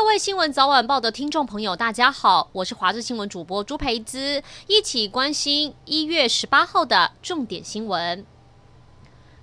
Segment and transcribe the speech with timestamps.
[0.00, 8.24] 各位新闻早晚报的听众朋友，大家好，我是华视新闻主播朱培姿，一起关心一月十八号的重点新闻。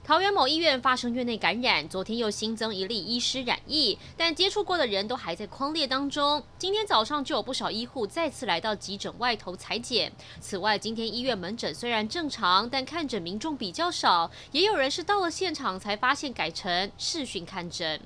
[0.03, 6.43] 桃园某医院发生院内感染，昨天又新增一例医师染疫，但接触过的人都还在匡列当中。
[6.57, 10.11] 今天早上就有不少医护再次来到急诊外头采检。
[10.41, 18.01] 此外，今天医院门诊虽然正常，但看诊民众比较少，也有人是到了现场才发现改成视讯看诊。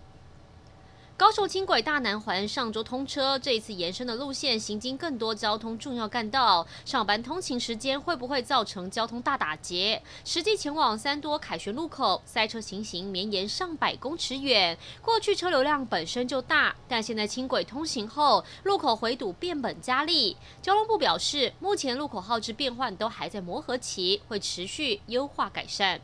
[1.22, 10.02] 高雄轻轨大南环上周通车，这一次延伸的路线行经更多交通重要干道，上班通勤时间会不会造成交通大打结？
[10.26, 14.76] 实际前往三多凯旋路口，塞车情形绵延上百公尺远。
[15.00, 20.36] 过去车流量本身就大，但现在轻轨通行后，路口回堵变本加厉。
[20.60, 26.02] 交通部表示，目前路口号志变换都还在磨合期，会持续优化改善。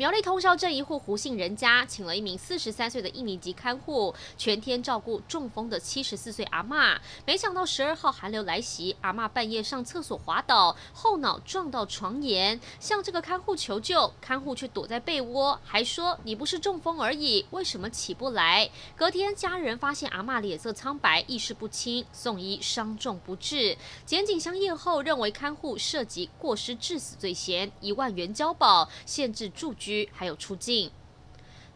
[0.00, 6.96] 苗栗通霄镇一户胡姓人家，请了一名四十三岁的印尼籍看护，全天照顾中风的七十四岁阿嬷。
[7.26, 23.76] 没想到十二号寒流来袭，阿嬷半夜上厕所滑倒，后脑撞到床沿，向这个看护求救，看护却躲在被窝，还说：“你不是中风而已，为什么起不来？”隔天家人发现阿嬷脸色苍白，意识不清，送医伤重不治。
[24.06, 29.89] 检警相验后认为看护涉及过失致死罪嫌，一万元交保，限制住居。
[30.12, 30.90] 还有出境。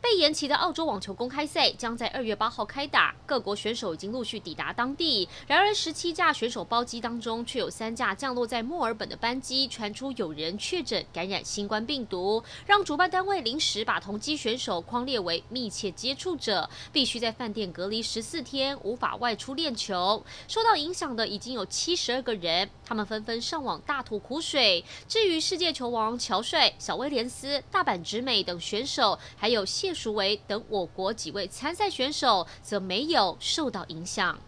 [0.05, 5.27] 被延期的澳洲网球公开赛将在二月八号开打，各国选手已经陆续抵达当地。
[5.47, 20.23] 然而，十七架选手包机当中，却有三架降落在墨尔本的班机传出有人确诊感染新冠病毒，让主办单位临时把同机选手框列为密切接触者，必须在饭店隔离十四天，无法外出练球。
[20.47, 24.85] 受到影响的已经有七十二个人，他们纷纷上网大吐苦水。
[25.09, 29.94] 至于世界球王乔帅、小威廉斯、大阪直美等选手，还有谢。
[29.95, 34.39] 淑薇等我国几位参赛选手则没有受到影响。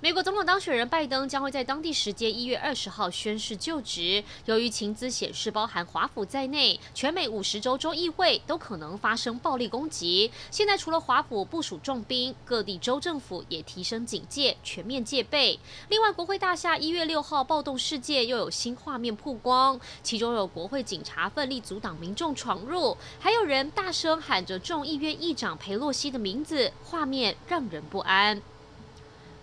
[0.00, 4.22] 美国总统当选人拜登将会在当地时间一月二十号宣誓就职。
[4.44, 10.30] 由于情资显示，包含华府在内，全美五十州州议会都可能发生暴力攻击。
[10.52, 15.58] 现在除了华府部署重兵，各地州政府也提升警戒，全面戒备。
[15.88, 28.40] 另外，国会大厦一月六号暴动事件又有新画面曝光，其中有国会警察奋力阻挡民众闯入，还有人大声喊着众议院议长裴洛西的名字，画面让人不安。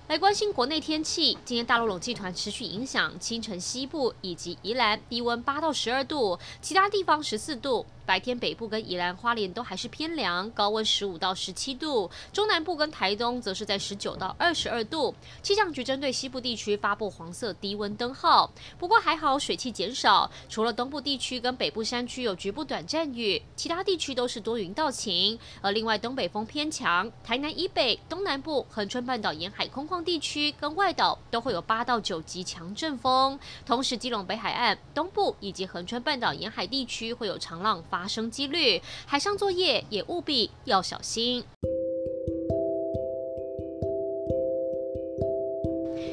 [0.07, 7.83] 来关心国内天气，今天大陆冷气团持续影响，清晨西部以及宜兰低温八到十二度，其他地方十四度。
[8.05, 12.07] 白天北部跟宜兰花莲都还是偏凉，高温十五到十七度。
[12.31, 15.11] 中南部跟台东则是在十九到二十二度。
[15.41, 25.39] 气象局针对西部地区发布黄色低温灯号，不过还好水汽减少，除了东部地区跟北部山区有局部短暂雨，其他地区都是多云到晴。
[25.61, 33.39] 而另外东北风偏强，台南以北、东南部、恒春半岛沿海空旷地区跟外岛都会有八到九级强阵风。
[33.65, 37.83] 同时，基隆北海岸、东部以及恒春半岛沿海地区会有长浪。
[37.89, 41.43] 发生几率，海上作业也务必要小心。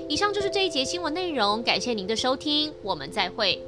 [0.09, 3.63] 以上就是这一节新闻内容，感谢您的收听，我们再会。